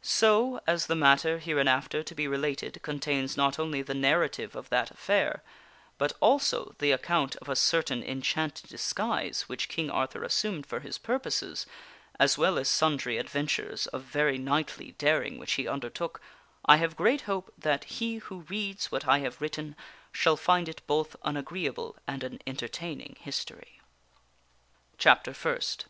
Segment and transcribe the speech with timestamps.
[0.00, 4.90] So as the matter hereinafter to be related contains not only the narrative of that
[4.90, 5.42] affair,
[5.98, 10.96] but also the account of a certain enchanted disguise which King Arthur assumed for his
[10.96, 11.66] purposes,
[12.18, 16.22] as well as sundry adventures of very knightly daring which he undertook,
[16.64, 19.76] I have great hope that he who reads what I have written
[20.12, 23.82] shall find it both an agreeable and an entertaining history.
[24.92, 25.84] Gttiwwteirjr Chapter First.